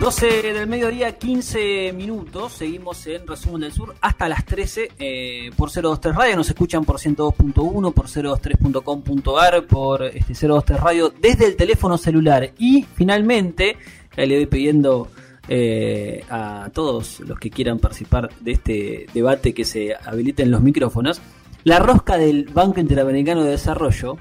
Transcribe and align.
12 0.00 0.54
del 0.54 0.66
mediodía, 0.66 1.18
15 1.18 1.92
minutos. 1.92 2.54
Seguimos 2.54 3.06
en 3.06 3.26
Resumen 3.26 3.60
del 3.60 3.72
Sur 3.72 3.94
hasta 4.00 4.30
las 4.30 4.46
13 4.46 4.92
eh, 4.98 5.50
por 5.54 5.70
023 5.70 6.16
Radio. 6.16 6.36
Nos 6.36 6.48
escuchan 6.48 6.86
por 6.86 6.96
102.1, 6.96 7.92
por 7.92 8.06
023.com.ar, 8.06 9.66
por 9.66 10.04
este 10.04 10.32
023 10.32 10.80
Radio 10.80 11.12
desde 11.20 11.44
el 11.44 11.54
teléfono 11.54 11.98
celular. 11.98 12.50
Y 12.56 12.86
finalmente, 12.94 13.76
le 14.16 14.36
voy 14.36 14.46
pidiendo 14.46 15.08
eh, 15.46 16.24
a 16.30 16.70
todos 16.72 17.20
los 17.20 17.38
que 17.38 17.50
quieran 17.50 17.78
participar 17.78 18.30
de 18.40 18.52
este 18.52 19.06
debate 19.12 19.52
que 19.52 19.66
se 19.66 19.94
habiliten 19.94 20.50
los 20.50 20.62
micrófonos. 20.62 21.20
La 21.64 21.78
rosca 21.78 22.16
del 22.16 22.44
Banco 22.44 22.80
Interamericano 22.80 23.44
de 23.44 23.50
Desarrollo 23.50 24.16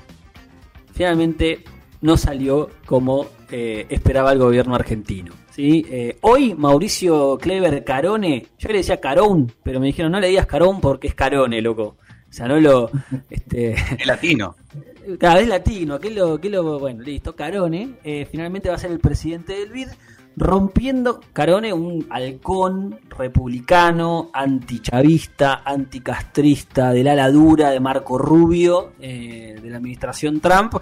finalmente 0.92 1.64
no 2.02 2.18
salió 2.18 2.70
como 2.86 3.28
eh, 3.50 3.86
esperaba 3.90 4.34
el 4.34 4.40
gobierno 4.40 4.76
argentino. 4.76 5.34
¿Sí? 5.60 5.86
Eh, 5.90 6.18
hoy 6.22 6.56
Mauricio 6.56 7.38
Clever 7.38 7.84
Carone, 7.84 8.48
yo 8.58 8.70
le 8.70 8.78
decía 8.78 9.02
Carón, 9.02 9.52
pero 9.62 9.82
me 9.82 9.88
dijeron 9.88 10.14
no 10.14 10.20
le 10.22 10.30
digas 10.30 10.46
Carón 10.46 10.80
porque 10.80 11.10
es 11.10 11.16
Carone, 11.16 11.62
loco. 11.62 11.98
O 12.30 12.34
sea, 12.34 12.48
no 12.48 12.60
lo... 12.60 12.90
Este, 13.30 13.72
es 13.72 14.06
latino. 14.06 14.56
Cada 15.20 15.36
vez 15.36 15.48
latino, 15.48 16.00
que 16.00 16.12
lo, 16.12 16.40
que 16.40 16.50
lo, 16.50 16.80
bueno, 16.80 17.02
listo, 17.02 17.36
Carone, 17.36 17.96
eh, 18.04 18.26
finalmente 18.30 18.70
va 18.70 18.76
a 18.76 18.78
ser 18.78 18.92
el 18.92 19.00
presidente 19.00 19.54
del 19.54 19.72
BID, 19.72 19.88
rompiendo 20.38 21.20
Carone, 21.34 21.74
un 21.74 22.08
halcón 22.10 22.98
republicano, 23.10 24.30
antichavista, 24.32 25.64
anticastrista, 25.66 26.92
del 26.92 27.08
ala 27.10 27.30
dura 27.32 27.72
de 27.72 27.80
Marco 27.82 28.18
Rubio, 28.18 28.94
de 29.00 29.60
la 29.64 29.78
administración 29.78 30.40
Trump, 30.40 30.76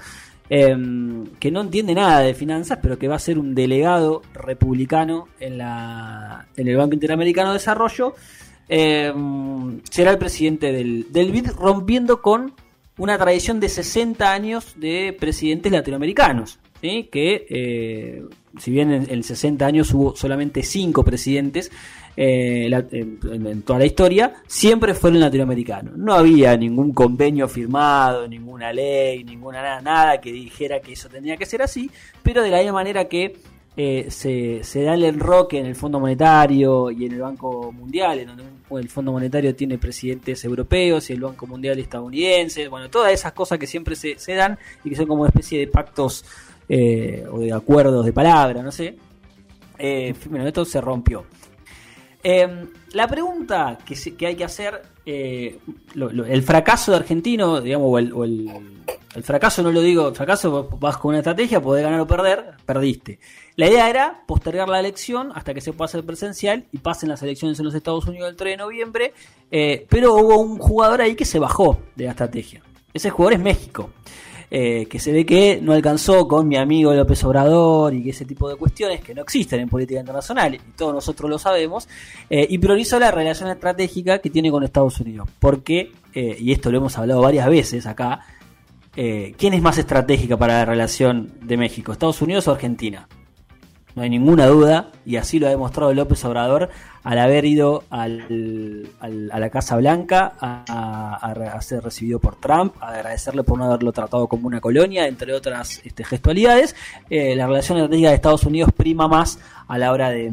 Em, 0.49 1.25
que 1.39 1.51
no 1.51 1.59
entiende 1.59 1.93
nada 1.93 2.21
de 2.21 2.33
finanzas, 2.33 2.79
pero 2.81 2.97
que 2.97 3.09
va 3.09 3.15
a 3.15 3.19
ser 3.19 3.37
un 3.37 3.53
delegado 3.53 4.21
republicano 4.33 5.27
en, 5.41 5.57
la, 5.57 6.47
en 6.55 6.67
el 6.69 6.77
Banco 6.77 6.93
Interamericano 6.93 7.49
de 7.49 7.55
Desarrollo, 7.55 8.15
em, 8.69 9.81
será 9.89 10.11
el 10.11 10.17
presidente 10.17 10.71
del, 10.71 11.11
del 11.11 11.31
BID, 11.31 11.51
rompiendo 11.51 12.21
con 12.21 12.53
una 12.97 13.17
tradición 13.17 13.59
de 13.59 13.67
60 13.67 14.31
años 14.31 14.73
de 14.77 15.15
presidentes 15.19 15.71
latinoamericanos, 15.71 16.59
que 16.81 17.45
eh, 17.49 18.23
si 18.59 18.71
bien 18.71 18.91
en, 18.91 19.09
en 19.09 19.23
60 19.23 19.65
años 19.65 19.93
hubo 19.93 20.15
solamente 20.15 20.63
5 20.63 21.03
presidentes, 21.03 21.71
eh, 22.19 22.65
en, 22.91 23.61
toda 23.61 23.77
la 23.77 23.85
historia, 23.85 24.33
siempre 24.47 24.95
fueron 24.95 25.19
latinoamericanos. 25.19 25.95
No 25.95 26.13
había 26.13 26.57
ningún 26.57 26.91
convenio 26.91 27.47
firmado, 27.47 28.27
ninguna 28.27 28.73
ley, 28.73 29.23
ninguna 29.23 29.61
nada, 29.61 29.81
nada 29.81 30.19
que 30.19 30.31
dijera 30.31 30.79
que 30.79 30.93
eso 30.93 31.09
tenía 31.09 31.37
que 31.37 31.45
ser 31.45 31.61
así, 31.61 31.91
pero 32.23 32.41
de 32.41 32.49
la 32.49 32.57
misma 32.57 32.73
manera 32.73 33.05
que 33.05 33.37
eh, 33.77 34.07
se, 34.09 34.63
se, 34.63 34.81
da 34.81 34.95
el 34.95 35.03
enroque 35.03 35.59
en 35.59 35.67
el 35.67 35.75
Fondo 35.75 35.99
Monetario 35.99 36.89
y 36.89 37.05
en 37.05 37.11
el 37.11 37.21
Banco 37.21 37.71
Mundial, 37.71 38.17
en 38.17 38.27
donde 38.29 38.43
el 38.71 38.89
Fondo 38.89 39.11
Monetario 39.11 39.55
tiene 39.55 39.77
presidentes 39.77 40.43
europeos 40.43 41.11
y 41.11 41.13
el 41.13 41.21
Banco 41.21 41.45
Mundial 41.45 41.77
estadounidense, 41.77 42.67
bueno, 42.67 42.89
todas 42.89 43.13
esas 43.13 43.33
cosas 43.33 43.59
que 43.59 43.67
siempre 43.67 43.95
se, 43.95 44.17
se 44.17 44.33
dan 44.33 44.57
y 44.83 44.89
que 44.89 44.95
son 44.95 45.05
como 45.05 45.21
una 45.21 45.29
especie 45.29 45.59
de 45.59 45.67
pactos 45.67 46.25
eh, 46.69 47.25
o 47.31 47.39
de 47.39 47.53
acuerdos 47.53 48.05
de 48.05 48.13
palabra, 48.13 48.61
no 48.61 48.71
sé. 48.71 48.97
bueno, 50.29 50.47
esto 50.47 50.65
se 50.65 50.81
rompió. 50.81 51.25
Em, 52.23 52.67
la 52.91 53.07
pregunta 53.07 53.77
que, 53.85 53.95
que, 54.17 54.27
hay 54.27 54.35
que 54.35 54.43
hacer, 54.43 54.81
eh, 55.05 55.59
el 55.95 56.43
fracaso 56.43 56.91
de 56.91 56.97
argentino, 56.97 57.61
digamos, 57.61 57.87
o, 58.13 58.23
el, 58.25 59.23
fracaso 59.23 59.63
no 59.63 59.71
lo 59.71 59.81
digo, 59.81 60.09
el 60.09 60.15
fracaso 60.15 60.67
vas 60.79 60.97
con 60.97 61.09
una 61.09 61.19
estrategia, 61.19 61.61
podés 61.61 61.83
ganar 61.83 62.01
o 62.01 62.07
perder, 62.07 62.55
perdiste. 62.65 63.19
La 63.55 63.67
idea 63.67 63.89
era 63.89 64.23
postergar 64.27 64.67
la 64.67 64.79
elección 64.79 65.31
hasta 65.35 65.53
que 65.53 65.61
se 65.61 65.73
pueda 65.73 65.85
hacer 65.85 66.03
presencial 66.03 66.65
y 66.71 66.79
pasen 66.79 67.07
las 67.07 67.23
elecciones 67.23 67.57
en 67.59 67.65
los 67.65 67.75
Estados 67.75 68.05
Unidos 68.07 68.29
el 68.29 68.35
3 68.35 68.53
de 68.53 68.57
noviembre, 68.57 69.13
eh, 69.49 69.85
pero 69.89 70.15
hubo 70.15 70.39
un 70.39 70.57
jugador 70.57 71.01
ahí 71.01 71.15
que 71.15 71.25
se 71.25 71.39
bajó 71.39 71.79
de 71.95 72.05
la 72.05 72.11
estrategia. 72.11 72.61
Ese 72.93 73.09
jugador 73.09 73.33
es 73.33 73.39
México. 73.39 73.89
Eh, 74.49 74.87
que 74.89 74.97
se 74.97 75.11
ve 75.11 75.25
que 75.25 75.59
no 75.61 75.73
alcanzó 75.73 76.25
con 76.25 76.47
mi 76.47 76.55
amigo 76.55 76.93
López 76.93 77.21
Obrador 77.25 77.93
y 77.93 78.09
ese 78.09 78.23
tipo 78.23 78.47
de 78.47 78.55
cuestiones 78.55 79.01
que 79.01 79.13
no 79.13 79.21
existen 79.21 79.59
en 79.59 79.67
política 79.67 79.99
internacional, 79.99 80.55
y 80.55 80.59
todos 80.77 80.93
nosotros 80.93 81.29
lo 81.29 81.37
sabemos, 81.37 81.89
eh, 82.29 82.47
y 82.49 82.57
priorizó 82.57 82.97
la 82.97 83.11
relación 83.11 83.49
estratégica 83.49 84.19
que 84.19 84.29
tiene 84.29 84.49
con 84.49 84.63
Estados 84.63 85.01
Unidos. 85.01 85.27
Porque, 85.39 85.91
eh, 86.13 86.37
y 86.39 86.53
esto 86.53 86.71
lo 86.71 86.77
hemos 86.77 86.97
hablado 86.97 87.21
varias 87.21 87.49
veces 87.49 87.85
acá, 87.85 88.21
¿quién 88.93 89.53
es 89.53 89.61
más 89.61 89.77
estratégica 89.77 90.37
para 90.37 90.53
la 90.53 90.65
relación 90.65 91.31
de 91.43 91.55
México, 91.55 91.91
Estados 91.91 92.19
Unidos 92.21 92.47
o 92.47 92.51
Argentina? 92.53 93.07
No 93.97 94.03
hay 94.03 94.11
ninguna 94.11 94.45
duda, 94.45 94.91
y 95.07 95.15
así 95.15 95.39
lo 95.39 95.47
ha 95.47 95.49
demostrado 95.49 95.91
López 95.91 96.23
Obrador 96.23 96.69
al 97.03 97.17
haber 97.17 97.45
ido 97.45 97.83
al, 97.89 98.87
a 98.99 99.39
la 99.39 99.49
Casa 99.49 99.75
Blanca 99.75 100.33
a, 100.39 101.61
ser 101.61 101.83
recibido 101.83 102.19
por 102.19 102.35
Trump, 102.35 102.75
a 102.79 102.89
agradecerle 102.89 103.41
por 103.41 103.57
no 103.57 103.65
haberlo 103.65 103.91
tratado 103.91 104.27
como 104.27 104.45
una 104.45 104.61
colonia, 104.61 105.07
entre 105.07 105.33
otras 105.33 105.81
este, 105.83 106.03
gestualidades. 106.03 106.75
Eh, 107.09 107.35
la 107.35 107.47
relación 107.47 107.79
estratégica 107.79 108.09
de 108.09 108.15
Estados 108.15 108.43
Unidos 108.43 108.71
prima 108.71 109.07
más 109.07 109.39
a 109.67 109.79
la 109.79 109.91
hora 109.91 110.11
de, 110.11 110.29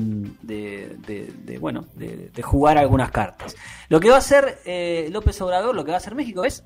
bueno, 1.59 1.87
de, 1.95 2.43
jugar 2.43 2.77
algunas 2.77 3.11
cartas. 3.11 3.57
Lo 3.89 3.99
que 3.99 4.11
va 4.11 4.17
a 4.17 4.19
hacer 4.19 4.59
eh, 4.67 5.09
López 5.11 5.41
Obrador, 5.41 5.75
lo 5.75 5.87
que 5.87 5.93
va 5.93 5.97
a 5.97 6.01
hacer 6.01 6.15
México 6.15 6.45
es 6.45 6.65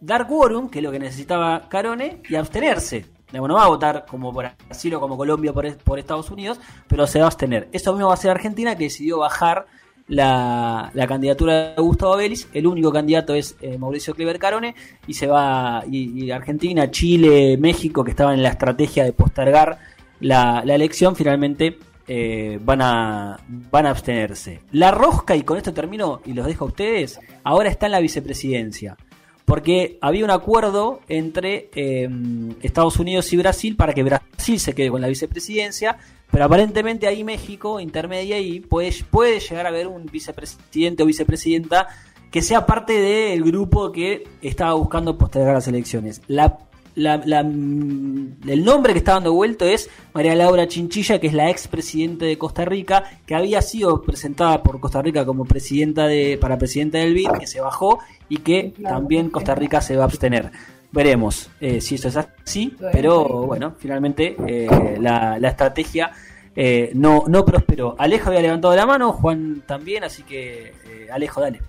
dar 0.00 0.26
quórum, 0.26 0.70
que 0.70 0.78
es 0.78 0.82
lo 0.82 0.90
que 0.90 1.00
necesitaba 1.00 1.68
Carone, 1.68 2.22
y 2.30 2.36
abstenerse 2.36 3.13
no 3.40 3.54
va 3.54 3.64
a 3.64 3.68
votar 3.68 4.06
como 4.08 4.32
por 4.32 4.50
Brasil 4.66 4.94
o 4.94 5.00
como 5.00 5.16
Colombia 5.16 5.52
por, 5.52 5.76
por 5.78 5.98
Estados 5.98 6.30
Unidos, 6.30 6.58
pero 6.88 7.06
se 7.06 7.18
va 7.18 7.26
a 7.26 7.28
abstener. 7.28 7.68
Eso 7.72 7.92
mismo 7.92 8.08
va 8.08 8.14
a 8.14 8.18
ser 8.18 8.30
Argentina, 8.30 8.76
que 8.76 8.84
decidió 8.84 9.18
bajar 9.18 9.66
la, 10.08 10.90
candidatura 11.08 11.74
de 11.74 11.82
Gustavo 11.82 12.16
Vélez. 12.16 12.48
El 12.52 12.66
único 12.66 12.92
candidato 12.92 13.34
es 13.34 13.56
eh, 13.60 13.78
Mauricio 13.78 14.14
Clever 14.14 14.38
Carone. 14.38 14.74
Y 15.06 15.14
se 15.14 15.26
va. 15.26 15.82
Y, 15.90 16.30
Argentina, 16.30 16.90
Chile, 16.90 17.56
México, 17.58 18.04
que 18.04 18.10
estaban 18.10 18.34
en 18.34 18.42
la 18.42 18.50
estrategia 18.50 19.04
de 19.04 19.12
postergar 19.12 19.78
la, 20.20 20.62
elección, 20.66 21.16
finalmente 21.16 21.78
eh, 22.06 22.58
van, 22.62 22.82
a, 22.82 23.38
van 23.48 23.86
a 23.86 23.90
abstenerse. 23.90 24.60
La 24.72 24.90
rosca, 24.90 25.36
y 25.36 25.42
con 25.42 25.58
esto 25.58 25.72
termino 25.72 26.20
y 26.24 26.32
los 26.32 26.46
dejo 26.46 26.64
a 26.64 26.68
ustedes, 26.68 27.20
ahora 27.42 27.68
está 27.68 27.86
en 27.86 27.92
la 27.92 28.00
vicepresidencia 28.00 28.96
porque 29.44 29.98
había 30.00 30.24
un 30.24 30.30
acuerdo 30.30 31.00
entre 31.08 31.68
eh, 31.74 32.08
Estados 32.62 32.98
Unidos 32.98 33.32
y 33.32 33.36
Brasil 33.36 33.76
para 33.76 33.92
que 33.92 34.02
Brasil 34.02 34.58
se 34.58 34.74
quede 34.74 34.90
con 34.90 35.00
la 35.00 35.08
vicepresidencia, 35.08 35.98
pero 36.30 36.44
aparentemente 36.44 37.06
ahí 37.06 37.24
México 37.24 37.78
intermedia 37.80 38.38
y 38.38 38.60
puede, 38.60 38.92
puede 39.10 39.40
llegar 39.40 39.66
a 39.66 39.68
haber 39.68 39.86
un 39.86 40.06
vicepresidente 40.06 41.02
o 41.02 41.06
vicepresidenta 41.06 41.88
que 42.30 42.42
sea 42.42 42.66
parte 42.66 42.94
del 42.94 43.44
grupo 43.44 43.92
que 43.92 44.26
estaba 44.42 44.72
buscando 44.74 45.16
postergar 45.16 45.54
las 45.54 45.68
elecciones. 45.68 46.20
La 46.26 46.58
el 46.96 48.64
nombre 48.64 48.92
que 48.92 48.98
está 48.98 49.14
dando 49.14 49.32
vuelto 49.32 49.64
es 49.64 49.90
María 50.12 50.34
Laura 50.34 50.68
Chinchilla, 50.68 51.18
que 51.18 51.26
es 51.26 51.32
la 51.32 51.50
ex 51.50 51.66
presidenta 51.66 52.24
de 52.24 52.38
Costa 52.38 52.64
Rica, 52.64 53.04
que 53.26 53.34
había 53.34 53.62
sido 53.62 54.02
presentada 54.02 54.62
por 54.62 54.80
Costa 54.80 55.02
Rica 55.02 55.26
como 55.26 55.44
presidenta 55.44 56.06
de, 56.06 56.38
para 56.40 56.58
presidenta 56.58 56.98
del 56.98 57.14
BID, 57.14 57.30
que 57.38 57.46
se 57.46 57.60
bajó 57.60 57.98
y 58.28 58.38
que 58.38 58.74
también 58.82 59.30
Costa 59.30 59.54
Rica 59.54 59.80
se 59.80 59.96
va 59.96 60.02
a 60.02 60.06
abstener. 60.06 60.50
Veremos 60.92 61.50
eh, 61.60 61.80
si 61.80 61.96
eso 61.96 62.08
es 62.08 62.16
así, 62.16 62.76
pero 62.92 63.24
bueno, 63.46 63.74
finalmente 63.78 64.36
eh, 64.46 64.96
la, 65.00 65.36
estrategia 65.42 66.12
eh, 66.54 66.92
no, 66.94 67.24
no 67.26 67.44
prosperó. 67.44 67.96
Alejo 67.98 68.28
había 68.28 68.42
levantado 68.42 68.76
la 68.76 68.86
mano, 68.86 69.12
Juan 69.12 69.64
también, 69.66 70.04
así 70.04 70.22
que 70.22 70.72
Alejo, 71.12 71.40
dale. 71.40 71.60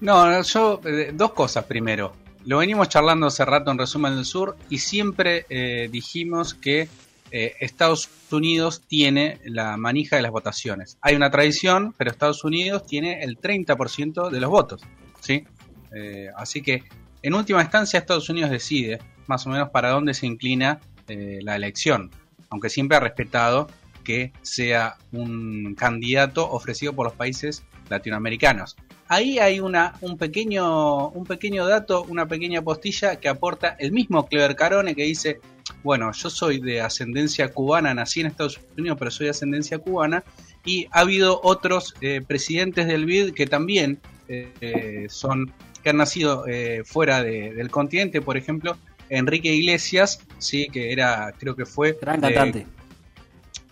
No, 0.00 0.40
yo, 0.42 0.80
dos 1.12 1.32
cosas 1.32 1.64
primero. 1.64 2.12
Lo 2.46 2.58
venimos 2.58 2.88
charlando 2.88 3.26
hace 3.26 3.44
rato 3.44 3.72
en 3.72 3.78
Resumen 3.78 4.14
del 4.14 4.24
Sur 4.24 4.56
y 4.70 4.78
siempre 4.78 5.46
eh, 5.48 5.88
dijimos 5.90 6.54
que 6.54 6.88
eh, 7.32 7.54
Estados 7.58 8.08
Unidos 8.30 8.82
tiene 8.86 9.40
la 9.44 9.76
manija 9.76 10.14
de 10.14 10.22
las 10.22 10.30
votaciones. 10.30 10.96
Hay 11.00 11.16
una 11.16 11.28
tradición, 11.28 11.92
pero 11.98 12.08
Estados 12.08 12.44
Unidos 12.44 12.86
tiene 12.86 13.24
el 13.24 13.40
30% 13.40 14.30
de 14.30 14.40
los 14.40 14.48
votos. 14.48 14.82
¿sí? 15.18 15.44
Eh, 15.92 16.28
así 16.36 16.62
que, 16.62 16.84
en 17.22 17.34
última 17.34 17.62
instancia, 17.62 17.98
Estados 17.98 18.28
Unidos 18.28 18.52
decide 18.52 19.00
más 19.26 19.44
o 19.48 19.50
menos 19.50 19.70
para 19.70 19.90
dónde 19.90 20.14
se 20.14 20.26
inclina 20.26 20.80
la 21.08 21.54
elección, 21.54 22.10
aunque 22.50 22.68
siempre 22.68 22.96
ha 22.96 23.00
respetado 23.00 23.68
que 24.04 24.32
sea 24.42 24.96
un 25.12 25.74
candidato 25.76 26.48
ofrecido 26.48 26.92
por 26.94 27.06
los 27.06 27.14
países 27.14 27.64
latinoamericanos. 27.88 28.76
Ahí 29.08 29.38
hay 29.38 29.60
una, 29.60 29.94
un, 30.00 30.16
pequeño, 30.16 31.08
un 31.08 31.24
pequeño 31.24 31.66
dato, 31.66 32.04
una 32.08 32.26
pequeña 32.26 32.62
postilla 32.62 33.16
que 33.16 33.28
aporta 33.28 33.76
el 33.78 33.92
mismo 33.92 34.26
Clever 34.26 34.56
Carone 34.56 34.94
que 34.94 35.04
dice, 35.04 35.40
bueno, 35.82 36.12
yo 36.12 36.30
soy 36.30 36.60
de 36.60 36.80
ascendencia 36.80 37.48
cubana, 37.48 37.94
nací 37.94 38.20
en 38.20 38.26
Estados 38.26 38.60
Unidos, 38.76 38.96
pero 38.98 39.10
soy 39.10 39.24
de 39.26 39.30
ascendencia 39.30 39.78
cubana, 39.78 40.24
y 40.64 40.86
ha 40.90 41.00
habido 41.00 41.40
otros 41.42 41.94
eh, 42.00 42.22
presidentes 42.26 42.86
del 42.86 43.06
BID 43.06 43.34
que 43.34 43.46
también 43.46 44.00
eh, 44.28 45.06
son 45.08 45.52
que 45.82 45.90
han 45.90 45.98
nacido 45.98 46.48
eh, 46.48 46.82
fuera 46.84 47.22
del 47.22 47.70
continente, 47.70 48.20
por 48.20 48.36
ejemplo, 48.36 48.76
Enrique 49.08 49.54
Iglesias, 49.54 50.20
sí, 50.38 50.66
que 50.72 50.92
era, 50.92 51.32
creo 51.38 51.54
que 51.54 51.64
fue... 51.64 51.96
Gran 52.00 52.20
cantante. 52.20 52.66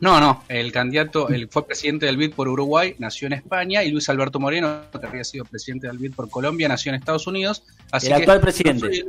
No, 0.04 0.20
no, 0.20 0.44
el 0.50 0.70
candidato, 0.70 1.30
el 1.30 1.48
fue 1.48 1.66
presidente 1.66 2.04
del 2.04 2.18
BID 2.18 2.34
por 2.34 2.46
Uruguay, 2.46 2.94
nació 2.98 3.26
en 3.26 3.32
España, 3.32 3.82
y 3.82 3.90
Luis 3.90 4.06
Alberto 4.10 4.38
Moreno, 4.38 4.82
que 5.00 5.06
había 5.06 5.24
sido 5.24 5.46
presidente 5.46 5.86
del 5.86 5.96
BID 5.96 6.12
por 6.12 6.28
Colombia, 6.28 6.68
nació 6.68 6.90
en 6.90 6.96
Estados 6.96 7.26
Unidos. 7.26 7.64
Así 7.90 8.08
el 8.08 8.12
actual 8.12 8.42
presidente. 8.42 9.06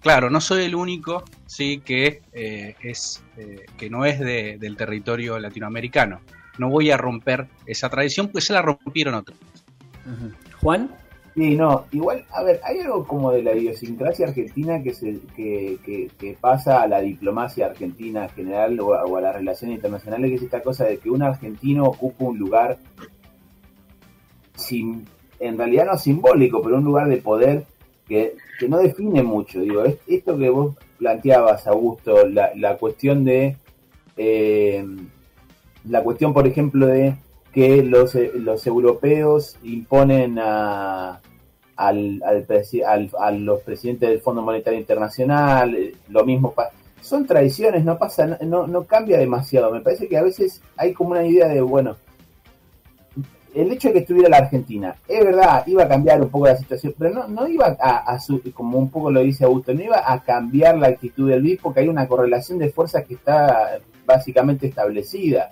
claro, 0.00 0.28
no 0.28 0.42
soy 0.42 0.64
el 0.64 0.74
único, 0.74 1.24
sí, 1.46 1.80
que 1.82 2.20
eh, 2.34 2.76
es 2.82 3.22
eh, 3.38 3.64
que 3.78 3.88
no 3.88 4.04
es 4.04 4.20
del 4.20 4.76
territorio 4.76 5.38
latinoamericano. 5.38 6.20
No 6.58 6.68
voy 6.68 6.90
a 6.90 6.98
romper 6.98 7.46
esa 7.64 7.88
tradición, 7.88 8.28
pues 8.28 8.44
se 8.44 8.52
la 8.52 8.60
rompieron 8.60 9.14
otros. 9.14 9.38
Juan. 10.60 10.94
Sí, 11.34 11.56
no, 11.56 11.86
igual, 11.90 12.24
a 12.30 12.44
ver, 12.44 12.60
hay 12.62 12.78
algo 12.78 13.04
como 13.04 13.32
de 13.32 13.42
la 13.42 13.56
idiosincrasia 13.56 14.28
argentina 14.28 14.80
que, 14.80 14.94
se, 14.94 15.18
que, 15.34 16.08
que, 16.16 16.36
pasa 16.40 16.80
a 16.80 16.86
la 16.86 17.00
diplomacia 17.00 17.66
argentina 17.66 18.24
en 18.24 18.30
general 18.30 18.78
o 18.78 19.16
a, 19.16 19.20
las 19.20 19.34
relaciones 19.34 19.76
internacionales, 19.76 20.30
que 20.30 20.36
es 20.36 20.42
esta 20.42 20.62
cosa 20.62 20.84
de 20.84 20.98
que 20.98 21.10
un 21.10 21.22
argentino 21.22 21.86
ocupa 21.86 22.24
un 22.26 22.38
lugar, 22.38 22.78
sin, 24.54 25.06
en 25.40 25.58
realidad 25.58 25.86
no 25.86 25.98
simbólico, 25.98 26.62
pero 26.62 26.76
un 26.76 26.84
lugar 26.84 27.08
de 27.08 27.16
poder 27.16 27.64
que, 28.06 28.36
que 28.60 28.68
no 28.68 28.78
define 28.78 29.24
mucho. 29.24 29.60
Digo, 29.60 29.82
esto 30.06 30.38
que 30.38 30.50
vos 30.50 30.76
planteabas, 30.98 31.66
Augusto, 31.66 32.28
la, 32.28 32.52
la 32.54 32.76
cuestión 32.76 33.24
de... 33.24 33.56
Eh, 34.16 34.86
la 35.84 36.02
cuestión, 36.02 36.32
por 36.32 36.46
ejemplo, 36.46 36.86
de 36.86 37.16
que 37.54 37.84
los, 37.84 38.14
eh, 38.16 38.32
los 38.34 38.66
europeos 38.66 39.56
imponen 39.62 40.38
a, 40.40 41.20
al, 41.76 42.20
al, 42.24 43.44
los 43.44 43.60
presidentes 43.62 44.08
del 44.08 44.20
Fondo 44.20 44.42
Monetario 44.42 44.78
Internacional, 44.78 45.74
eh, 45.74 45.94
lo 46.08 46.24
mismo 46.24 46.52
son 47.00 47.26
tradiciones, 47.26 47.84
no 47.84 47.96
pasa, 47.96 48.38
no, 48.42 48.66
no 48.66 48.84
cambia 48.84 49.18
demasiado. 49.18 49.70
Me 49.70 49.80
parece 49.80 50.08
que 50.08 50.16
a 50.16 50.22
veces 50.22 50.62
hay 50.76 50.92
como 50.94 51.10
una 51.10 51.24
idea 51.24 51.46
de, 51.48 51.60
bueno, 51.60 51.96
el 53.54 53.70
hecho 53.70 53.88
de 53.88 53.94
que 53.94 54.00
estuviera 54.00 54.28
la 54.28 54.38
Argentina, 54.38 54.96
es 55.06 55.24
verdad, 55.24 55.64
iba 55.66 55.84
a 55.84 55.88
cambiar 55.88 56.20
un 56.22 56.30
poco 56.30 56.48
la 56.48 56.56
situación, 56.56 56.92
pero 56.98 57.14
no, 57.14 57.28
no 57.28 57.46
iba 57.46 57.76
a, 57.78 58.12
a 58.12 58.18
como 58.52 58.78
un 58.78 58.90
poco 58.90 59.12
lo 59.12 59.20
dice 59.20 59.44
Augusto, 59.44 59.72
no 59.74 59.82
iba 59.82 60.12
a 60.12 60.20
cambiar 60.22 60.76
la 60.76 60.88
actitud 60.88 61.30
del 61.30 61.42
BID 61.42 61.60
porque 61.62 61.80
hay 61.80 61.88
una 61.88 62.08
correlación 62.08 62.58
de 62.58 62.70
fuerzas 62.70 63.04
que 63.04 63.14
está 63.14 63.78
básicamente 64.04 64.66
establecida 64.66 65.50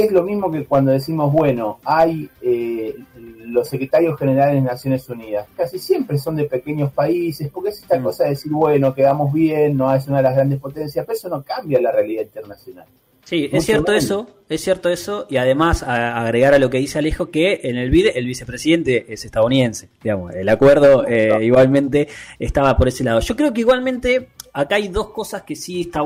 es 0.00 0.12
lo 0.12 0.22
mismo 0.22 0.50
que 0.50 0.64
cuando 0.64 0.90
decimos, 0.90 1.32
bueno, 1.32 1.78
hay 1.84 2.28
eh, 2.42 2.94
los 3.16 3.68
secretarios 3.68 4.18
generales 4.18 4.54
de 4.54 4.60
Naciones 4.60 5.08
Unidas, 5.08 5.46
casi 5.56 5.78
siempre 5.78 6.18
son 6.18 6.36
de 6.36 6.44
pequeños 6.44 6.92
países, 6.92 7.48
porque 7.50 7.70
es 7.70 7.78
esta 7.78 7.98
mm. 7.98 8.02
cosa 8.02 8.24
de 8.24 8.30
decir, 8.30 8.52
bueno, 8.52 8.94
quedamos 8.94 9.32
bien, 9.32 9.76
no 9.76 9.94
es 9.94 10.06
una 10.06 10.18
de 10.18 10.22
las 10.24 10.34
grandes 10.34 10.60
potencias, 10.60 11.04
pero 11.06 11.16
eso 11.16 11.28
no 11.28 11.42
cambia 11.42 11.80
la 11.80 11.92
realidad 11.92 12.22
internacional. 12.22 12.86
Sí, 13.24 13.48
es 13.50 13.64
cierto 13.64 13.92
eso, 13.92 14.28
es 14.48 14.60
cierto 14.60 14.88
eso, 14.88 15.26
y 15.28 15.36
además 15.36 15.82
agregar 15.82 16.54
a 16.54 16.60
lo 16.60 16.70
que 16.70 16.78
dice 16.78 17.00
Alejo 17.00 17.28
que 17.28 17.58
en 17.64 17.76
el 17.76 17.90
BID 17.90 18.10
el 18.14 18.24
vicepresidente 18.24 19.12
es 19.12 19.24
estadounidense, 19.24 19.88
digamos, 20.00 20.32
el 20.32 20.48
acuerdo 20.48 21.04
eh, 21.08 21.44
igualmente 21.44 22.06
estaba 22.38 22.76
por 22.76 22.86
ese 22.86 23.02
lado. 23.02 23.18
Yo 23.18 23.34
creo 23.34 23.52
que 23.52 23.62
igualmente 23.62 24.28
acá 24.52 24.76
hay 24.76 24.86
dos 24.86 25.08
cosas 25.08 25.42
que 25.42 25.56
sí 25.56 25.80
está 25.80 26.02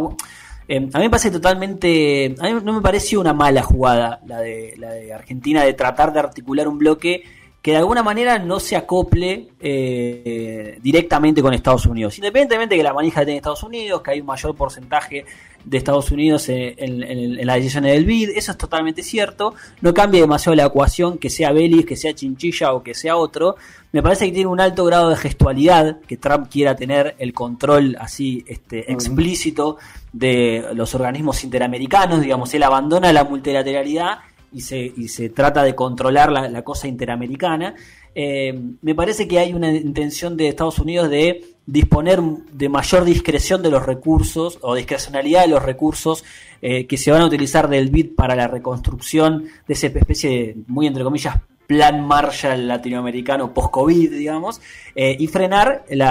eh, 0.71 0.89
a 0.93 0.99
mí 0.99 1.05
me 1.05 1.11
parece 1.11 1.33
totalmente. 1.33 2.37
A 2.39 2.45
mí 2.45 2.61
no 2.63 2.73
me 2.73 2.81
parece 2.81 3.19
una 3.19 3.33
mala 3.33 3.61
jugada 3.61 4.21
la 4.25 4.41
de, 4.41 4.75
la 4.79 4.93
de 4.93 5.13
Argentina 5.13 5.65
de 5.65 5.73
tratar 5.75 6.13
de 6.13 6.21
articular 6.21 6.69
un 6.69 6.79
bloque 6.79 7.25
que 7.63 7.73
de 7.73 7.77
alguna 7.77 8.03
manera 8.03 8.39
no 8.39 8.59
se 8.59 8.75
acople 8.75 9.49
eh, 9.61 10.79
directamente 10.81 11.43
con 11.43 11.53
Estados 11.53 11.85
Unidos. 11.85 12.17
Independientemente 12.17 12.75
de 12.75 12.79
que 12.79 12.85
la 12.85 12.95
manija 12.95 13.23
tiene 13.23 13.37
Estados 13.37 13.63
Unidos, 13.63 14.01
que 14.01 14.13
hay 14.13 14.21
un 14.21 14.27
mayor 14.27 14.55
porcentaje 14.55 15.27
de 15.63 15.77
Estados 15.77 16.11
Unidos 16.11 16.49
en, 16.49 17.03
en, 17.03 17.47
las 17.47 17.57
decisiones 17.57 17.93
del 17.93 18.07
BID, 18.07 18.31
eso 18.31 18.53
es 18.53 18.57
totalmente 18.57 19.03
cierto. 19.03 19.55
No 19.83 19.93
cambia 19.93 20.23
demasiado 20.23 20.57
la 20.57 20.65
ecuación, 20.65 21.19
que 21.19 21.29
sea 21.29 21.53
Belis, 21.53 21.85
que 21.85 21.97
sea 21.97 22.15
Chinchilla 22.15 22.73
o 22.73 22.83
que 22.83 22.95
sea 22.95 23.17
otro. 23.17 23.57
Me 23.93 24.03
parece 24.03 24.25
que 24.25 24.33
tiene 24.33 24.49
un 24.49 24.61
alto 24.61 24.87
grado 24.87 25.11
de 25.11 25.17
gestualidad, 25.17 26.01
que 26.07 26.17
Trump 26.17 26.49
quiera 26.51 26.77
tener 26.77 27.15
el 27.19 27.35
control 27.35 27.95
así 28.01 28.43
este, 28.47 28.91
explícito 28.91 29.77
de 30.13 30.65
los 30.75 30.95
organismos 30.95 31.45
interamericanos, 31.45 32.21
digamos, 32.21 32.53
él 32.55 32.63
abandona 32.63 33.13
la 33.13 33.25
multilateralidad 33.25 34.21
y 34.53 34.61
se, 34.63 34.79
y 34.79 35.09
se 35.09 35.31
trata 35.31 35.63
de 35.63 35.75
controlar 35.75 36.31
la, 36.31 36.63
cosa 36.63 36.89
interamericana. 36.89 37.75
Eh, 38.15 38.59
me 38.83 38.95
parece 38.95 39.29
que 39.29 39.39
hay 39.39 39.53
una 39.55 39.73
intención 39.73 40.37
de 40.37 40.49
Estados 40.49 40.79
Unidos 40.79 41.09
de 41.11 41.45
disponer 41.67 42.21
de 42.21 42.69
mayor 42.69 43.05
discreción 43.05 43.63
de 43.63 43.71
los 43.71 43.87
recursos 43.87 44.59
o 44.63 44.75
discrecionalidad 44.75 45.43
de 45.43 45.49
los 45.49 45.63
recursos 45.63 46.25
eh, 46.63 46.87
que 46.87 46.97
se 46.97 47.13
van 47.13 47.23
a 47.23 47.27
utilizar 47.27 47.69
del 47.69 47.91
BID 47.91 48.15
para 48.17 48.35
la 48.35 48.49
reconstrucción 48.49 49.45
de 49.67 49.75
esa 49.75 49.87
especie 49.87 50.31
de, 50.31 50.57
muy 50.67 50.87
entre 50.89 51.05
comillas, 51.05 51.37
plan 51.71 52.05
Marshall 52.05 52.67
latinoamericano 52.67 53.55
post-COVID, 53.55 54.11
digamos, 54.11 54.61
eh, 54.97 55.17
y 55.17 55.29
frenar 55.29 55.85
el 55.89 56.03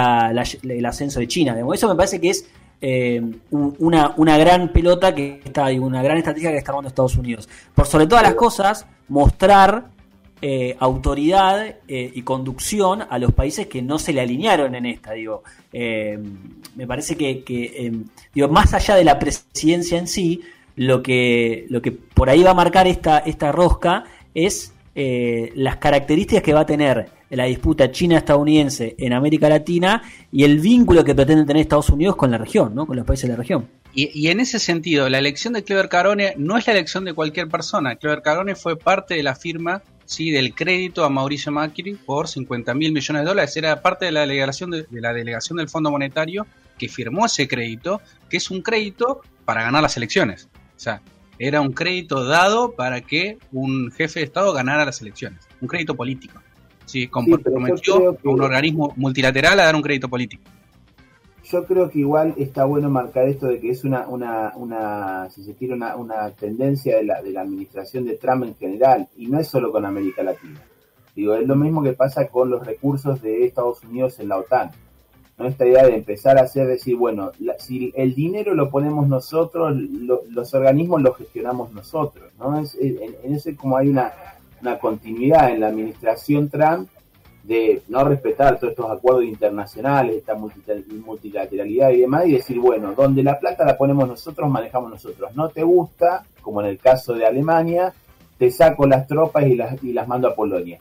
ascenso 0.86 1.20
de 1.20 1.28
China. 1.28 1.54
Eso 1.74 1.86
me 1.86 1.94
parece 1.94 2.18
que 2.18 2.30
es 2.30 2.48
eh, 2.82 3.20
una, 3.50 4.14
una, 4.16 4.38
gran 4.38 4.72
pelota 4.72 5.14
que 5.14 5.42
está 5.44 5.66
una 5.66 6.02
gran 6.02 6.16
estrategia 6.16 6.50
que 6.50 6.56
está 6.56 6.70
armando 6.70 6.88
Estados 6.88 7.16
Unidos. 7.16 7.46
Por 7.74 7.86
sobre 7.86 8.06
todas 8.06 8.24
las 8.24 8.34
cosas, 8.34 8.86
mostrar 9.08 9.88
eh, 10.40 10.76
autoridad 10.78 11.76
eh, 11.86 12.10
y 12.14 12.22
conducción 12.22 13.02
a 13.08 13.18
los 13.18 13.32
países 13.32 13.66
que 13.66 13.82
no 13.82 13.98
se 13.98 14.14
le 14.14 14.22
alinearon 14.22 14.74
en 14.74 14.86
esta. 14.86 15.12
Digo, 15.12 15.42
me 15.72 16.86
parece 16.86 17.16
que, 17.16 17.92
digo, 18.32 18.48
más 18.48 18.72
allá 18.72 18.94
de 18.94 19.04
la 19.04 19.18
presidencia 19.18 19.98
en 19.98 20.06
sí, 20.06 20.40
lo 20.76 21.02
que, 21.02 21.66
lo 21.68 21.82
que 21.82 21.92
por 21.92 22.30
ahí 22.30 22.42
va 22.42 22.52
a 22.52 22.54
marcar 22.54 22.86
esta, 22.86 23.18
esta 23.18 23.52
rosca 23.52 24.04
es 24.34 24.72
las 24.94 25.76
características 25.76 26.42
que 26.42 26.54
va 26.54 26.60
a 26.60 26.66
tener 26.66 27.19
la 27.30 27.44
disputa 27.44 27.90
china-estadounidense 27.90 28.96
en 28.98 29.12
América 29.12 29.48
Latina 29.48 30.02
y 30.32 30.44
el 30.44 30.58
vínculo 30.58 31.04
que 31.04 31.14
pretende 31.14 31.44
tener 31.44 31.62
Estados 31.62 31.90
Unidos 31.90 32.16
con 32.16 32.30
la 32.30 32.38
región, 32.38 32.74
¿no? 32.74 32.86
con 32.86 32.96
los 32.96 33.06
países 33.06 33.28
de 33.28 33.34
la 33.34 33.36
región. 33.36 33.68
Y, 33.92 34.28
en 34.28 34.38
ese 34.38 34.60
sentido, 34.60 35.08
la 35.08 35.18
elección 35.18 35.52
de 35.52 35.64
Clever 35.64 35.88
Carone 35.88 36.34
no 36.36 36.56
es 36.56 36.66
la 36.66 36.74
elección 36.74 37.04
de 37.04 37.12
cualquier 37.12 37.48
persona. 37.48 37.96
Clever 37.96 38.22
Carone 38.22 38.54
fue 38.54 38.76
parte 38.76 39.14
de 39.14 39.24
la 39.24 39.34
firma 39.34 39.82
sí, 40.04 40.30
del 40.30 40.54
crédito 40.54 41.04
a 41.04 41.08
Mauricio 41.08 41.50
Macri 41.50 41.94
por 41.94 42.28
50 42.28 42.72
mil 42.74 42.92
millones 42.92 43.22
de 43.22 43.28
dólares. 43.28 43.56
Era 43.56 43.82
parte 43.82 44.04
de 44.04 44.12
la 44.12 44.20
delegación, 44.20 44.70
de, 44.70 44.86
la 44.92 45.12
delegación 45.12 45.58
del 45.58 45.68
Fondo 45.68 45.90
Monetario 45.90 46.46
que 46.78 46.88
firmó 46.88 47.26
ese 47.26 47.48
crédito, 47.48 48.00
que 48.28 48.36
es 48.36 48.50
un 48.50 48.62
crédito 48.62 49.22
para 49.44 49.64
ganar 49.64 49.82
las 49.82 49.96
elecciones. 49.96 50.48
O 50.76 50.80
sea, 50.80 51.02
era 51.38 51.60
un 51.60 51.72
crédito 51.72 52.24
dado 52.24 52.72
para 52.72 53.00
que 53.00 53.38
un 53.50 53.90
jefe 53.90 54.20
de 54.20 54.26
Estado 54.26 54.52
ganara 54.52 54.84
las 54.84 55.00
elecciones. 55.00 55.40
Un 55.60 55.66
crédito 55.66 55.96
político. 55.96 56.40
Sí, 56.90 57.06
comprometió 57.06 58.08
a 58.08 58.16
un 58.24 58.42
organismo 58.42 58.92
multilateral 58.96 59.60
a 59.60 59.64
dar 59.66 59.76
un 59.76 59.82
crédito 59.82 60.08
político. 60.08 60.42
Yo 61.44 61.64
creo 61.64 61.88
que 61.88 62.00
igual 62.00 62.34
está 62.36 62.64
bueno 62.64 62.90
marcar 62.90 63.28
esto 63.28 63.46
de 63.46 63.60
que 63.60 63.70
es 63.70 63.84
una, 63.84 64.08
una, 64.08 64.52
una 64.56 65.30
si 65.30 65.44
se 65.44 65.54
quiere, 65.54 65.74
una, 65.74 65.94
una 65.94 66.30
tendencia 66.32 66.96
de 66.96 67.04
la, 67.04 67.22
de 67.22 67.30
la 67.30 67.42
administración 67.42 68.06
de 68.06 68.16
Trump 68.16 68.42
en 68.42 68.56
general, 68.56 69.08
y 69.16 69.28
no 69.28 69.38
es 69.38 69.46
solo 69.46 69.70
con 69.70 69.84
América 69.84 70.24
Latina. 70.24 70.60
Digo, 71.14 71.34
es 71.34 71.46
lo 71.46 71.54
mismo 71.54 71.80
que 71.80 71.92
pasa 71.92 72.26
con 72.26 72.50
los 72.50 72.66
recursos 72.66 73.22
de 73.22 73.46
Estados 73.46 73.84
Unidos 73.84 74.18
en 74.18 74.28
la 74.28 74.38
OTAN. 74.38 74.72
¿no? 75.38 75.46
Esta 75.46 75.64
idea 75.64 75.86
de 75.86 75.94
empezar 75.94 76.38
a 76.38 76.42
hacer, 76.42 76.66
decir, 76.66 76.96
bueno, 76.96 77.30
si 77.58 77.92
el 77.96 78.16
dinero 78.16 78.54
lo 78.54 78.68
ponemos 78.68 79.06
nosotros, 79.06 79.76
los 79.76 80.54
organismos 80.54 81.02
lo 81.02 81.14
gestionamos 81.14 81.72
nosotros. 81.72 82.32
¿no? 82.36 82.58
en, 82.58 82.66
en, 83.22 83.34
eso 83.34 83.50
como 83.56 83.76
hay 83.76 83.88
una, 83.88 84.12
una 84.62 84.78
continuidad 84.78 85.50
en 85.50 85.60
la 85.60 85.68
administración 85.68 86.48
Trump 86.48 86.88
de 87.42 87.82
no 87.88 88.04
respetar 88.04 88.58
todos 88.58 88.72
estos 88.72 88.90
acuerdos 88.90 89.24
internacionales, 89.24 90.16
esta 90.16 90.34
multilateralidad 90.34 91.90
y 91.90 92.00
demás, 92.02 92.26
y 92.26 92.32
decir, 92.32 92.58
bueno, 92.58 92.92
donde 92.94 93.22
la 93.22 93.38
plata 93.38 93.64
la 93.64 93.76
ponemos 93.76 94.06
nosotros, 94.06 94.48
manejamos 94.50 94.90
nosotros. 94.90 95.34
No 95.34 95.48
te 95.48 95.62
gusta, 95.62 96.24
como 96.42 96.60
en 96.60 96.68
el 96.68 96.78
caso 96.78 97.14
de 97.14 97.26
Alemania, 97.26 97.92
te 98.38 98.50
saco 98.50 98.86
las 98.86 99.06
tropas 99.06 99.46
y 99.46 99.54
las, 99.54 99.82
y 99.82 99.92
las 99.92 100.06
mando 100.06 100.28
a 100.28 100.34
Polonia. 100.34 100.78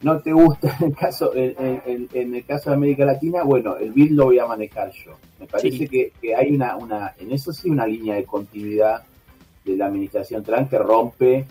No 0.00 0.20
te 0.20 0.32
gusta 0.32 0.76
en 0.80 0.88
el 0.88 0.96
caso, 0.96 1.32
en, 1.34 2.08
el 2.12 2.44
caso 2.44 2.70
de 2.70 2.76
América 2.76 3.04
Latina, 3.04 3.42
bueno, 3.42 3.76
el 3.76 3.92
BID 3.92 4.12
lo 4.12 4.26
voy 4.26 4.38
a 4.38 4.46
manejar 4.46 4.90
yo. 4.92 5.12
Me 5.38 5.46
parece 5.46 5.88
que, 5.88 6.12
que, 6.20 6.34
hay 6.34 6.54
una, 6.54 6.76
una, 6.76 7.14
en 7.18 7.32
eso 7.32 7.52
sí, 7.52 7.68
una 7.68 7.86
línea 7.86 8.14
de 8.14 8.24
continuidad 8.24 9.02
de 9.64 9.76
la 9.76 9.86
administración 9.86 10.42
Trump 10.42 10.70
que 10.70 10.78
rompe 10.78 11.46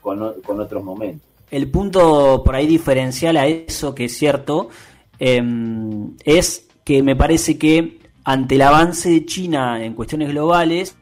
con, 0.00 0.22
otros 0.22 0.84
momentos. 0.84 1.26
el 1.50 1.70
punto 1.70 2.42
por 2.44 2.54
ahí 2.54 2.66
diferencial 2.66 3.36
a 3.36 3.46
eso 3.46 3.94
que 3.94 4.06
es 4.06 4.16
cierto 4.16 4.68
em, 5.18 6.16
es 6.24 6.66
que 6.84 7.02
me 7.02 7.16
parece 7.16 7.58
que 7.58 7.98
ante 8.24 8.56
el 8.56 8.62
avance 8.62 9.08
de 9.08 9.24
China 9.24 9.82
en 9.82 9.94
cuestiones 9.94 10.28
globales, 10.28 10.96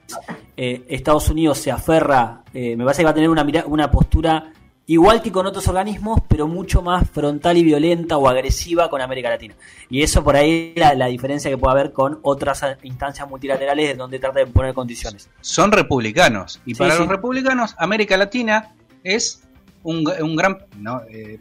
eh, 0.56 0.84
Estados 0.88 1.28
Unidos 1.28 1.58
se 1.58 1.72
aferra, 1.72 2.44
eh, 2.54 2.76
me 2.76 2.84
parece 2.84 3.02
que 3.02 3.04
va 3.04 3.10
a 3.10 3.14
tener 3.14 3.28
una, 3.28 3.44
una 3.66 3.90
postura 3.90 4.52
igual 4.86 5.20
que 5.20 5.32
con 5.32 5.46
otros 5.46 5.66
organismos, 5.68 6.20
pero 6.28 6.46
mucho 6.46 6.82
más 6.82 7.10
frontal 7.10 7.56
y 7.56 7.64
violenta 7.64 8.16
o 8.16 8.28
agresiva 8.28 8.88
con 8.88 9.00
América 9.00 9.28
Latina. 9.28 9.54
Y 9.90 10.02
eso 10.02 10.22
por 10.22 10.36
ahí 10.36 10.72
es 10.76 10.96
la, 10.96 11.06
diferencia 11.06 11.50
que 11.50 11.58
puede 11.58 11.72
haber 11.72 11.92
con 11.92 12.20
otras 12.22 12.64
instancias 12.82 13.28
multilaterales 13.28 13.96
donde 13.96 14.18
trata 14.18 14.40
de 14.40 14.46
poner 14.46 14.72
condiciones. 14.72 15.28
Son 15.40 15.72
republicanos. 15.72 16.60
Y 16.64 16.74
para 16.74 16.96
los 16.96 17.08
republicanos, 17.08 17.74
América 17.78 18.16
Latina 18.16 18.75
es 19.06 19.42
un, 19.82 20.04
gran... 20.04 20.58
Eh, 21.10 21.38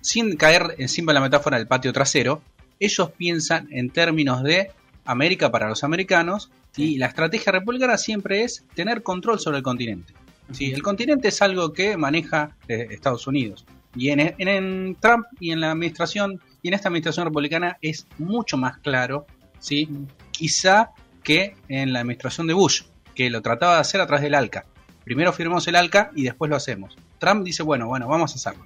sin 0.00 0.36
caer 0.36 0.74
encima 0.78 1.12
de 1.12 1.14
la 1.14 1.20
metáfora 1.20 1.56
del 1.56 1.66
patio 1.66 1.92
trasero, 1.92 2.42
ellos 2.80 3.10
piensan 3.12 3.68
en 3.70 3.90
términos 3.90 4.42
de 4.42 4.70
América 5.04 5.50
para 5.50 5.68
los 5.68 5.84
americanos 5.84 6.50
y 6.76 6.98
la 6.98 7.06
estrategia 7.06 7.52
republicana 7.52 7.96
siempre 7.96 8.42
es 8.42 8.64
tener 8.74 9.02
control 9.02 9.38
sobre 9.38 9.58
el 9.58 9.62
continente. 9.62 10.12
Sí, 10.52 10.72
el 10.72 10.82
continente 10.82 11.28
es 11.28 11.40
algo 11.40 11.72
que 11.72 11.96
maneja 11.96 12.56
eh, 12.68 12.88
Estados 12.90 13.26
Unidos. 13.26 13.64
Y 13.96 14.10
en, 14.10 14.96
Trump 15.00 15.26
y 15.40 15.52
en 15.52 15.60
la 15.60 15.70
administración, 15.70 16.40
y 16.62 16.68
en 16.68 16.74
esta 16.74 16.88
administración 16.88 17.26
republicana 17.26 17.78
es 17.80 18.06
mucho 18.18 18.56
más 18.56 18.78
claro, 18.78 19.26
¿sí? 19.60 19.88
quizá 20.32 20.90
que 21.22 21.56
en 21.68 21.92
la 21.92 22.00
administración 22.00 22.46
de 22.46 22.54
Bush, 22.54 22.82
que 23.14 23.30
lo 23.30 23.40
trataba 23.40 23.76
de 23.76 23.80
hacer 23.80 24.00
a 24.00 24.06
través 24.06 24.22
del 24.22 24.34
ALCA. 24.34 24.66
Primero 25.04 25.32
firmamos 25.32 25.66
el 25.68 25.76
ALCA 25.76 26.10
y 26.14 26.24
después 26.24 26.50
lo 26.50 26.56
hacemos. 26.56 26.96
Trump 27.24 27.44
dice, 27.44 27.62
bueno, 27.62 27.88
bueno, 27.88 28.06
vamos 28.06 28.32
a 28.32 28.34
hacerlo. 28.34 28.64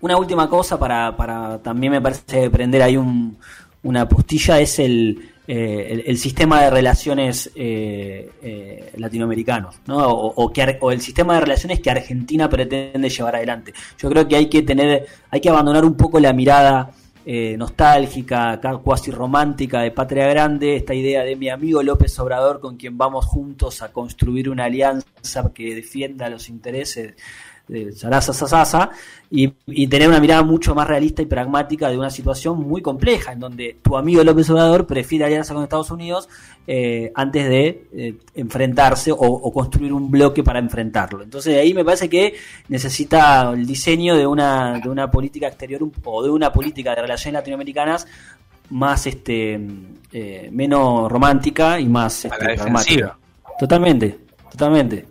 Una 0.00 0.16
última 0.16 0.48
cosa 0.48 0.78
para, 0.78 1.14
para 1.14 1.58
también 1.58 1.92
me 1.92 2.00
parece 2.00 2.48
prender 2.48 2.82
ahí 2.82 2.96
un, 2.96 3.36
una 3.82 4.08
postilla 4.08 4.58
es 4.60 4.78
el, 4.78 5.30
eh, 5.46 6.04
el, 6.06 6.16
sistema 6.16 6.62
de 6.62 6.70
relaciones 6.70 7.50
eh, 7.54 8.30
eh, 8.42 8.92
latinoamericanos, 8.96 9.76
¿no? 9.86 10.08
O, 10.08 10.50
que, 10.50 10.78
o 10.80 10.90
el 10.90 11.02
sistema 11.02 11.34
de 11.34 11.40
relaciones 11.40 11.80
que 11.80 11.90
Argentina 11.90 12.48
pretende 12.48 13.10
llevar 13.10 13.36
adelante. 13.36 13.74
Yo 13.98 14.08
creo 14.08 14.26
que 14.26 14.36
hay 14.36 14.48
que 14.48 14.62
tener, 14.62 15.06
hay 15.30 15.40
que 15.40 15.50
abandonar 15.50 15.84
un 15.84 15.94
poco 15.94 16.18
la 16.18 16.32
mirada 16.32 16.92
nostálgica, 17.26 18.60
cuasi 18.82 19.10
romántica 19.10 19.80
de 19.82 19.90
Patria 19.90 20.26
Grande, 20.28 20.76
esta 20.76 20.94
idea 20.94 21.22
de 21.22 21.36
mi 21.36 21.48
amigo 21.48 21.82
López 21.82 22.18
Obrador 22.18 22.60
con 22.60 22.76
quien 22.76 22.96
vamos 22.96 23.26
juntos 23.26 23.82
a 23.82 23.92
construir 23.92 24.48
una 24.48 24.64
alianza 24.64 25.52
que 25.54 25.74
defienda 25.74 26.30
los 26.30 26.48
intereses 26.48 27.14
de 27.70 27.92
Sarasa 27.92 28.32
Sasasa, 28.32 28.90
y, 29.30 29.52
y, 29.66 29.86
tener 29.86 30.08
una 30.08 30.18
mirada 30.18 30.42
mucho 30.42 30.74
más 30.74 30.88
realista 30.88 31.22
y 31.22 31.26
pragmática 31.26 31.88
de 31.88 31.96
una 31.96 32.10
situación 32.10 32.58
muy 32.68 32.82
compleja, 32.82 33.32
en 33.32 33.40
donde 33.40 33.76
tu 33.80 33.96
amigo 33.96 34.24
López 34.24 34.50
Obrador 34.50 34.86
prefiere 34.86 35.24
alianza 35.24 35.54
con 35.54 35.62
Estados 35.62 35.92
Unidos 35.92 36.28
eh, 36.66 37.10
antes 37.14 37.48
de 37.48 37.86
eh, 37.92 38.14
enfrentarse 38.34 39.12
o, 39.12 39.52
construir 39.52 39.92
un 39.92 40.10
bloque 40.10 40.42
para 40.42 40.58
enfrentarlo. 40.58 41.22
Entonces 41.22 41.58
ahí 41.58 41.74
me 41.74 41.84
parece 41.84 42.08
que 42.08 42.34
necesita 42.68 43.50
el 43.52 43.66
diseño 43.66 44.16
de 44.16 44.26
una, 44.26 44.78
de 44.78 44.88
una 44.88 45.10
política 45.10 45.48
exterior 45.48 45.82
o 46.04 46.22
de 46.22 46.30
una 46.30 46.52
política 46.52 46.94
de 46.94 47.02
relaciones 47.02 47.40
latinoamericanas 47.40 48.06
más 48.70 49.06
este 49.06 49.60
eh, 50.12 50.48
menos 50.52 51.10
romántica 51.10 51.80
y 51.80 51.86
más 51.86 52.24
este, 52.24 52.38
pragmática. 52.38 53.18
Totalmente, 53.58 54.18
totalmente. 54.50 55.06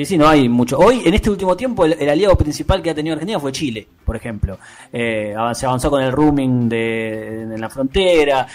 Sí, 0.00 0.06
sí, 0.06 0.16
no 0.16 0.26
hay 0.26 0.48
mucho. 0.48 0.78
Hoy, 0.78 1.02
en 1.04 1.12
este 1.12 1.28
último 1.28 1.54
tiempo, 1.54 1.84
el, 1.84 2.08
aliado 2.08 2.34
principal 2.34 2.80
que 2.80 2.88
ha 2.88 2.94
tenido 2.94 3.12
Argentina 3.12 3.38
fue 3.38 3.52
Chile, 3.52 3.86
por 4.02 4.16
ejemplo. 4.16 4.58
Eh, 4.90 5.34
se 5.52 5.66
avanzó 5.66 5.90
con 5.90 6.02
el 6.02 6.10
rooming 6.10 6.70
de, 6.70 7.42
en 7.42 7.60
la 7.60 7.68
frontera. 7.68 8.46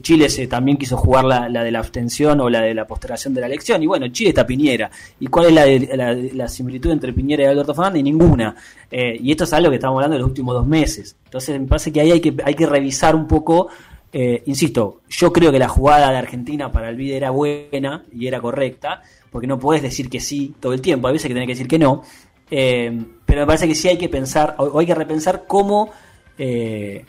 Chile 0.00 0.28
se, 0.28 0.48
también 0.48 0.76
quiso 0.76 0.96
jugar 0.96 1.24
la, 1.24 1.48
de 1.48 1.70
la 1.70 1.78
abstención 1.78 2.40
o 2.40 2.50
la 2.50 2.62
de 2.62 2.74
la 2.74 2.84
postergación 2.84 3.32
de 3.32 3.42
la 3.42 3.46
elección. 3.46 3.80
Y 3.80 3.86
bueno, 3.86 4.08
Chile 4.08 4.30
está 4.30 4.44
Piñera. 4.44 4.90
¿Y 5.20 5.28
cuál 5.28 5.56
es 5.56 6.34
la, 6.34 6.48
similitud 6.48 6.90
entre 6.90 7.12
Piñera 7.12 7.44
y 7.44 7.46
Alberto 7.46 7.74
Fernández? 7.74 8.02
Ninguna. 8.02 8.56
Eh, 8.90 9.16
y 9.22 9.30
esto 9.30 9.44
es 9.44 9.52
algo 9.52 9.70
que 9.70 9.76
estamos 9.76 9.98
hablando 9.98 10.14
de 10.16 10.22
los 10.22 10.30
últimos 10.30 10.52
dos 10.52 10.66
meses. 10.66 11.14
Entonces, 11.26 11.60
me 11.60 11.68
parece 11.68 11.92
que 11.92 12.00
ahí 12.00 12.10
hay 12.10 12.20
que, 12.20 12.34
hay 12.44 12.54
que 12.54 12.66
revisar 12.66 13.14
un 13.14 13.28
poco. 13.28 13.68
Eh, 14.12 14.42
insisto, 14.46 15.02
yo 15.08 15.32
creo 15.32 15.52
que 15.52 15.60
la 15.60 15.68
jugada 15.68 16.10
de 16.10 16.18
Argentina 16.18 16.72
para 16.72 16.88
el 16.88 16.96
vídeo 16.96 17.16
era 17.16 17.30
buena 17.30 18.02
y 18.12 18.26
era 18.26 18.40
correcta 18.40 19.00
porque 19.32 19.46
no 19.46 19.58
puedes 19.58 19.82
decir 19.82 20.08
que 20.10 20.20
sí 20.20 20.54
todo 20.60 20.74
el 20.74 20.82
tiempo, 20.82 21.08
hay 21.08 21.14
veces 21.14 21.28
que 21.28 21.34
tenés 21.34 21.46
que 21.46 21.54
decir 21.54 21.66
que 21.66 21.78
no, 21.78 22.02
eh, 22.50 23.02
pero 23.24 23.40
me 23.40 23.46
parece 23.46 23.66
que 23.66 23.74
sí 23.74 23.88
hay 23.88 23.96
que 23.96 24.10
pensar, 24.10 24.54
o 24.58 24.78
hay 24.78 24.86
que 24.86 24.94
repensar 24.94 25.46
cómo 25.48 25.90
eh, 26.36 27.04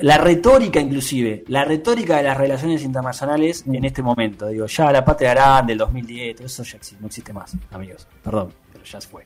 la 0.00 0.16
retórica 0.16 0.80
inclusive, 0.80 1.44
la 1.48 1.64
retórica 1.64 2.16
de 2.16 2.22
las 2.22 2.38
relaciones 2.38 2.82
internacionales 2.82 3.64
en 3.66 3.84
este 3.84 4.02
momento, 4.02 4.48
digo, 4.48 4.66
ya 4.66 4.90
la 4.90 5.04
patria 5.04 5.34
grande 5.34 5.72
del 5.72 5.78
2010, 5.78 6.36
todo 6.36 6.46
eso 6.46 6.62
ya 6.64 6.78
no 6.98 7.06
existe 7.06 7.34
más, 7.34 7.54
amigos, 7.70 8.08
perdón, 8.24 8.54
pero 8.72 8.84
ya 8.84 9.00
se 9.00 9.08
fue. 9.08 9.24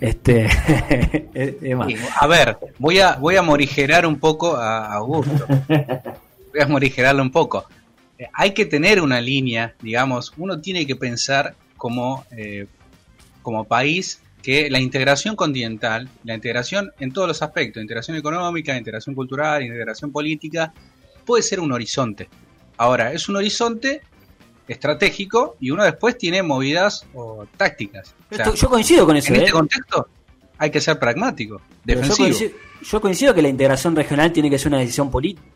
Este, 0.00 0.48
a 2.18 2.26
ver, 2.26 2.56
voy 2.78 3.00
a, 3.00 3.16
voy 3.16 3.36
a 3.36 3.42
morigerar 3.42 4.06
un 4.06 4.18
poco 4.18 4.56
a 4.56 4.94
Augusto. 4.94 5.46
Voy 6.52 6.62
a 6.62 6.66
morigerarlo 6.66 7.22
un 7.22 7.30
poco 7.30 7.64
hay 8.32 8.52
que 8.52 8.66
tener 8.66 9.00
una 9.00 9.20
línea, 9.20 9.74
digamos, 9.80 10.32
uno 10.36 10.60
tiene 10.60 10.86
que 10.86 10.96
pensar 10.96 11.54
como, 11.76 12.24
eh, 12.30 12.66
como 13.42 13.64
país 13.64 14.20
que 14.42 14.70
la 14.70 14.80
integración 14.80 15.36
continental, 15.36 16.08
la 16.24 16.34
integración 16.34 16.92
en 16.98 17.12
todos 17.12 17.28
los 17.28 17.42
aspectos, 17.42 17.82
integración 17.82 18.16
económica, 18.16 18.76
integración 18.76 19.14
cultural, 19.14 19.62
integración 19.62 20.12
política, 20.12 20.72
puede 21.24 21.42
ser 21.42 21.60
un 21.60 21.72
horizonte. 21.72 22.28
Ahora, 22.76 23.12
es 23.12 23.28
un 23.28 23.36
horizonte 23.36 24.00
estratégico 24.66 25.56
y 25.60 25.70
uno 25.70 25.84
después 25.84 26.16
tiene 26.16 26.42
movidas 26.42 27.06
o 27.14 27.46
tácticas. 27.56 28.14
yo 28.54 28.68
coincido 28.68 29.04
con 29.04 29.16
eso. 29.16 29.28
En 29.28 29.40
este 29.40 29.50
¿eh? 29.50 29.52
contexto 29.52 30.08
hay 30.58 30.70
que 30.70 30.80
ser 30.80 30.98
pragmático, 30.98 31.60
defensivo. 31.84 32.52
yo 32.82 33.00
coincido 33.00 33.34
que 33.34 33.42
la 33.42 33.48
integración 33.48 33.96
regional 33.96 34.32
tiene 34.32 34.50
que 34.50 34.58
ser 34.58 34.68
una 34.68 34.78
decisión 34.78 35.10
política 35.10 35.48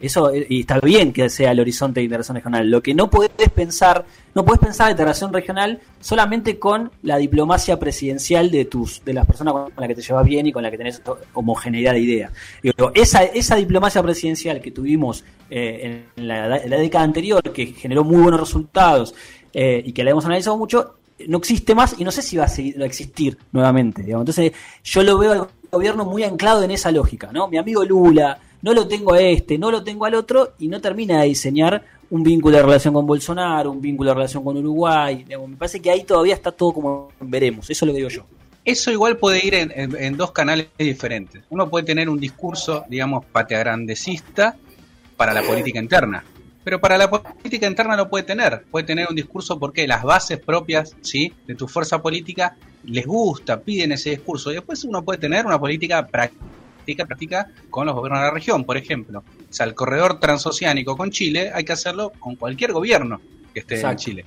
eso 0.00 0.30
eh, 0.30 0.46
y 0.48 0.60
está 0.60 0.78
bien 0.80 1.12
que 1.12 1.28
sea 1.28 1.52
el 1.52 1.60
horizonte 1.60 2.00
de 2.00 2.04
integración 2.04 2.36
regional. 2.36 2.70
Lo 2.70 2.82
que 2.82 2.94
no 2.94 3.08
puedes 3.08 3.50
pensar, 3.54 4.04
no 4.34 4.44
puedes 4.44 4.60
pensar 4.60 4.90
integración 4.90 5.32
regional 5.32 5.80
solamente 6.00 6.58
con 6.58 6.90
la 7.02 7.16
diplomacia 7.16 7.78
presidencial 7.78 8.50
de 8.50 8.66
tus, 8.66 9.04
de 9.04 9.14
las 9.14 9.26
personas 9.26 9.54
con 9.54 9.72
las 9.76 9.88
que 9.88 9.94
te 9.94 10.02
llevas 10.02 10.24
bien 10.24 10.46
y 10.46 10.52
con 10.52 10.62
las 10.62 10.70
que 10.70 10.78
tenés 10.78 11.02
homogeneidad 11.34 11.92
de 11.92 12.00
ideas. 12.00 12.32
esa, 12.94 13.24
esa 13.24 13.56
diplomacia 13.56 14.02
presidencial 14.02 14.60
que 14.60 14.70
tuvimos 14.70 15.24
eh, 15.50 16.04
en, 16.16 16.28
la, 16.28 16.58
década 16.58 17.04
anterior, 17.04 17.42
que 17.52 17.66
generó 17.66 18.04
muy 18.04 18.20
buenos 18.22 18.40
resultados 18.40 19.14
eh, 19.52 19.82
y 19.84 19.92
que 19.92 20.04
la 20.04 20.10
hemos 20.10 20.24
analizado 20.24 20.56
mucho, 20.56 20.96
no 21.28 21.38
existe 21.38 21.74
más 21.74 21.94
y 21.98 22.04
no 22.04 22.10
sé 22.10 22.20
si 22.22 22.36
va 22.36 22.44
a, 22.44 22.48
seguir, 22.48 22.82
a 22.82 22.86
existir 22.86 23.38
nuevamente. 23.52 24.02
Entonces, 24.02 24.52
yo 24.84 25.02
lo 25.02 25.18
veo 25.18 25.32
al 25.32 25.48
gobierno 25.70 26.04
muy 26.04 26.24
anclado 26.24 26.62
en 26.62 26.70
esa 26.70 26.90
lógica, 26.90 27.30
¿no? 27.32 27.48
Mi 27.48 27.56
amigo 27.56 27.84
Lula, 27.84 28.38
no 28.66 28.74
lo 28.74 28.88
tengo 28.88 29.14
a 29.14 29.20
este, 29.20 29.58
no 29.58 29.70
lo 29.70 29.84
tengo 29.84 30.06
al 30.06 30.14
otro, 30.16 30.54
y 30.58 30.66
no 30.66 30.80
termina 30.80 31.20
de 31.20 31.28
diseñar 31.28 31.84
un 32.10 32.24
vínculo 32.24 32.56
de 32.56 32.64
relación 32.64 32.94
con 32.94 33.06
Bolsonaro, 33.06 33.70
un 33.70 33.80
vínculo 33.80 34.10
de 34.10 34.14
relación 34.14 34.42
con 34.42 34.56
Uruguay. 34.56 35.24
me 35.24 35.56
parece 35.56 35.80
que 35.80 35.88
ahí 35.88 36.02
todavía 36.02 36.34
está 36.34 36.50
todo 36.50 36.72
como 36.72 37.12
veremos, 37.20 37.70
eso 37.70 37.86
lo 37.86 37.92
digo 37.92 38.08
yo. 38.08 38.26
Eso 38.64 38.90
igual 38.90 39.18
puede 39.18 39.46
ir 39.46 39.54
en, 39.54 40.16
dos 40.16 40.32
canales 40.32 40.66
diferentes. 40.76 41.44
Uno 41.50 41.70
puede 41.70 41.84
tener 41.84 42.08
un 42.08 42.18
discurso, 42.18 42.84
digamos, 42.88 43.24
pateagrandecista 43.26 44.56
para 45.16 45.32
la 45.32 45.42
política 45.42 45.78
interna, 45.78 46.24
pero 46.64 46.80
para 46.80 46.98
la 46.98 47.08
política 47.08 47.68
interna 47.68 47.96
no 47.96 48.08
puede 48.08 48.24
tener. 48.24 48.64
Puede 48.68 48.84
tener 48.84 49.06
un 49.08 49.14
discurso 49.14 49.60
porque 49.60 49.86
las 49.86 50.02
bases 50.02 50.40
propias 50.40 50.96
¿sí? 51.02 51.32
de 51.46 51.54
tu 51.54 51.68
fuerza 51.68 52.02
política 52.02 52.56
les 52.82 53.06
gusta, 53.06 53.60
piden 53.60 53.92
ese 53.92 54.10
discurso. 54.10 54.50
Y 54.50 54.54
después 54.54 54.82
uno 54.82 55.04
puede 55.04 55.20
tener 55.20 55.46
una 55.46 55.60
política 55.60 56.04
práctica 56.86 57.06
práctica 57.06 57.48
con 57.68 57.86
los 57.86 57.94
gobiernos 57.94 58.20
de 58.20 58.26
la 58.26 58.32
región, 58.32 58.64
por 58.64 58.76
ejemplo. 58.76 59.18
O 59.18 59.52
sea, 59.52 59.66
el 59.66 59.74
corredor 59.74 60.20
transoceánico 60.20 60.96
con 60.96 61.10
Chile 61.10 61.50
hay 61.52 61.64
que 61.64 61.72
hacerlo 61.72 62.12
con 62.18 62.36
cualquier 62.36 62.72
gobierno 62.72 63.20
que 63.52 63.60
esté 63.60 63.80
en 63.80 63.96
Chile. 63.96 64.24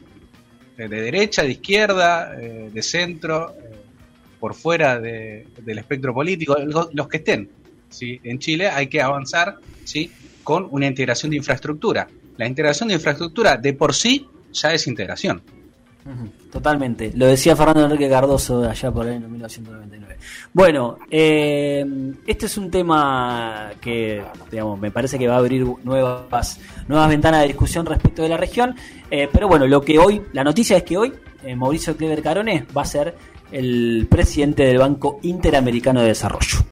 De, 0.76 0.88
derecha, 0.88 1.44
de 1.44 1.52
izquierda, 1.52 2.36
eh, 2.40 2.70
de 2.74 2.82
centro, 2.84 3.52
eh, 3.52 3.76
por 4.40 4.56
fuera 4.56 5.00
del 5.00 5.78
espectro 5.78 6.14
político, 6.14 6.56
los 6.94 7.08
que 7.08 7.18
estén. 7.18 7.50
¿sí? 7.90 8.20
En 8.24 8.40
Chile 8.40 8.70
hay 8.70 8.88
que 8.88 9.02
avanzar 9.02 9.58
¿sí? 9.84 10.12
con 10.44 10.68
una 10.72 10.88
integración 10.88 11.32
de 11.32 11.38
infraestructura. 11.38 12.08
La 12.38 12.48
integración 12.48 12.90
de 12.90 12.96
infraestructura 12.96 13.58
de 13.58 13.74
por 13.74 13.94
sí 13.94 14.26
ya 14.54 14.74
es 14.74 14.88
integración. 14.88 15.42
Totalmente. 16.52 17.12
Lo 17.16 17.28
decía 17.28 17.56
Fernando 17.56 17.86
Enrique 17.86 18.10
Cardoso 18.10 18.64
allá 18.64 18.92
por 18.92 19.06
ahí 19.06 19.16
en 19.16 19.32
1999. 19.32 20.18
Bueno, 20.54 20.98
eh, 21.10 21.86
este 22.26 22.48
es 22.48 22.58
un 22.58 22.72
tema 22.72 23.70
que, 23.80 24.24
digamos, 24.50 24.80
me 24.80 24.90
parece 24.92 25.20
que 25.20 25.28
va 25.28 25.36
a 25.36 25.40
abrir 25.40 25.66
nuevas, 25.84 26.60
nuevas 26.88 27.10
ventanas 27.10 27.42
de 27.42 27.48
discusión 27.48 27.86
respecto 27.86 28.24
de 28.24 28.30
la 28.30 28.38
región. 28.38 28.76
Eh, 29.12 29.30
pero 29.32 29.48
bueno, 29.48 29.68
lo 29.68 29.82
que 29.82 30.00
hoy, 30.00 30.22
la 30.34 30.44
noticia 30.44 30.78
es 30.78 30.84
que 30.84 30.98
hoy 30.98 31.14
eh, 31.44 31.56
Mauricio 31.56 31.96
Clever 31.96 32.22
Carones 32.22 32.64
va 32.76 32.82
a 32.82 32.86
ser 32.86 33.16
el 33.52 34.08
presidente 34.10 34.64
del 34.64 34.78
Banco 34.78 35.20
Interamericano 35.24 36.02
de 36.02 36.08
Desarrollo. 36.08 36.60